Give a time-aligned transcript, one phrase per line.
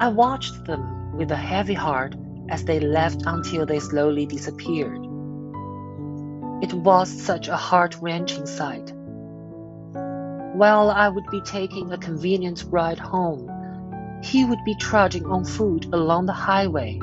[0.00, 2.16] I watched them with a heavy heart
[2.48, 5.04] as they left until they slowly disappeared.
[6.62, 8.94] It was such a heart wrenching sight.
[10.54, 13.50] While I would be taking a convenient ride home,
[14.22, 16.98] he would be trudging on foot along the highway,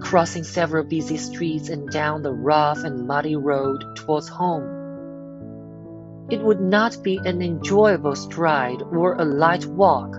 [0.00, 6.26] crossing several busy streets and down the rough and muddy road towards home.
[6.30, 10.14] It would not be an enjoyable stride or a light walk,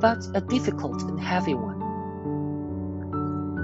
[0.00, 1.76] but a difficult and heavy one.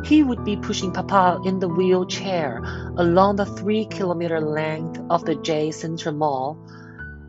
[0.05, 2.61] He would be pushing Papa in the wheelchair
[2.97, 6.59] along the three kilometer length of the J Center Mall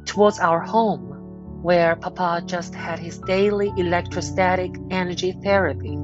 [0.05, 5.97] towards our home, where Papa just had his daily electrostatic energy therapy.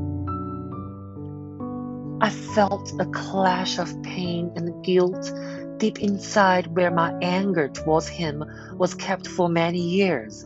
[2.21, 5.31] I felt a clash of pain and guilt
[5.77, 8.43] deep inside where my anger towards him
[8.75, 10.45] was kept for many years.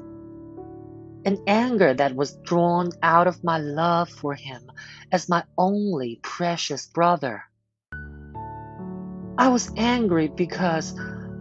[1.26, 4.70] An anger that was drawn out of my love for him
[5.12, 7.44] as my only precious brother.
[9.38, 10.94] I was angry because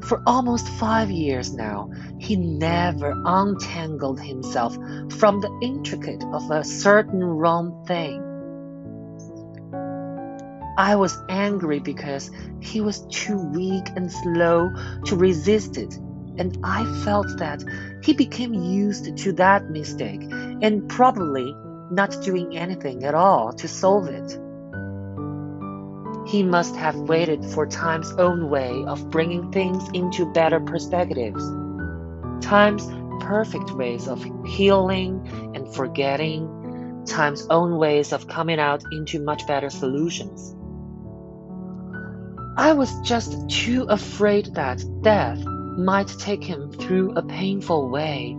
[0.02, 4.74] for almost five years now, he never untangled himself
[5.18, 8.22] from the intricate of a certain wrong thing.
[10.78, 14.70] I was angry because he was too weak and slow
[15.04, 15.98] to resist it,
[16.38, 17.62] and I felt that
[18.02, 21.54] he became used to that mistake and probably
[21.90, 24.38] not doing anything at all to solve it.
[26.26, 31.44] He must have waited for time's own way of bringing things into better perspectives,
[32.40, 32.86] time's
[33.20, 39.68] perfect ways of healing and forgetting, time's own ways of coming out into much better
[39.68, 40.54] solutions.
[42.56, 45.42] I was just too afraid that death
[45.78, 48.36] might take him through a painful way,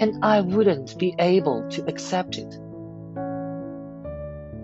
[0.00, 2.54] and I wouldn't be able to accept it.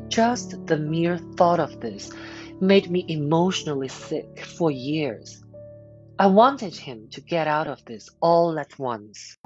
[0.09, 2.11] Just the mere thought of this
[2.61, 5.43] made me emotionally sick for years.
[6.19, 9.37] I wanted him to get out of this all at once.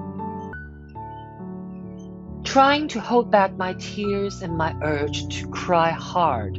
[2.43, 6.57] Trying to hold back my tears and my urge to cry hard,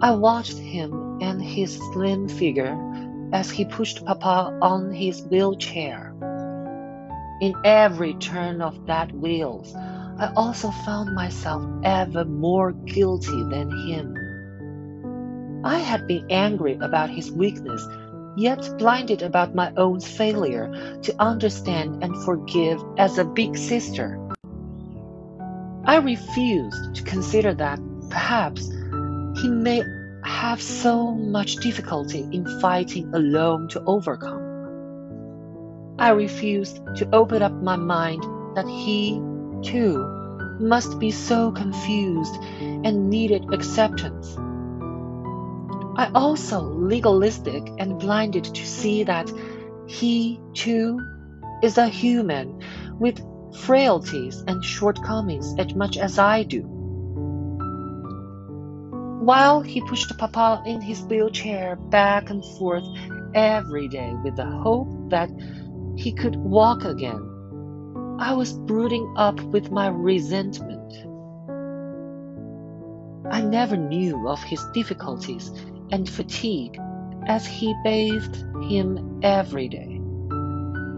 [0.00, 2.87] I watched him and his slim figure
[3.32, 6.14] as he pushed Papa on his wheelchair.
[7.40, 9.64] In every turn of that wheel,
[10.18, 14.16] I also found myself ever more guilty than him.
[15.64, 17.86] I had been angry about his weakness,
[18.36, 24.18] yet blinded about my own failure to understand and forgive as a big sister.
[25.84, 27.80] I refused to consider that
[28.10, 28.68] perhaps
[29.40, 29.82] he may
[30.28, 34.44] have so much difficulty in fighting alone to overcome.
[35.98, 38.22] I refused to open up my mind
[38.54, 39.20] that he,
[39.62, 40.04] too,
[40.60, 44.36] must be so confused and needed acceptance.
[45.96, 49.28] I also legalistic and blinded to see that
[49.88, 51.00] he, too,
[51.62, 52.62] is a human
[53.00, 53.20] with
[53.56, 56.77] frailties and shortcomings as much as I do.
[59.28, 62.86] While he pushed Papa in his wheelchair back and forth
[63.34, 65.28] every day with the hope that
[65.96, 70.94] he could walk again, I was brooding up with my resentment.
[73.30, 75.52] I never knew of his difficulties
[75.92, 76.80] and fatigue
[77.26, 80.00] as he bathed him every day,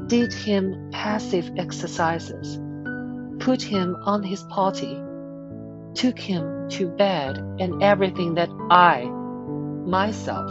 [0.07, 2.61] did him passive exercises,
[3.41, 5.03] put him on his potty,
[5.95, 9.05] took him to bed, and everything that I,
[9.85, 10.51] myself,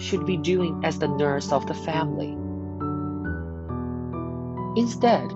[0.00, 2.36] should be doing as the nurse of the family.
[4.80, 5.30] Instead,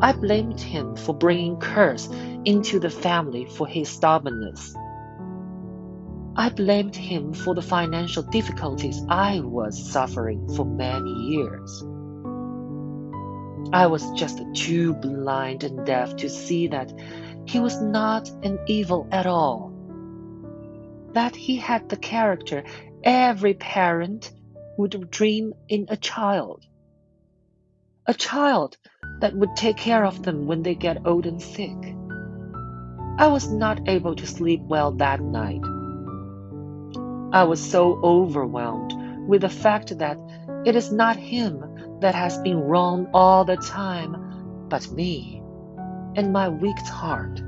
[0.00, 2.08] I blamed him for bringing curse
[2.44, 4.74] into the family for his stubbornness.
[6.34, 11.84] I blamed him for the financial difficulties I was suffering for many years.
[13.72, 16.92] I was just too blind and deaf to see that
[17.52, 19.70] he was not an evil at all.
[21.12, 22.64] That he had the character
[23.04, 24.32] every parent
[24.78, 26.64] would dream in a child.
[28.06, 28.78] A child
[29.20, 31.76] that would take care of them when they get old and sick.
[33.18, 35.60] I was not able to sleep well that night.
[37.34, 38.94] I was so overwhelmed
[39.28, 40.16] with the fact that
[40.64, 44.16] it is not him that has been wrong all the time,
[44.70, 45.41] but me
[46.16, 47.40] and my weak heart.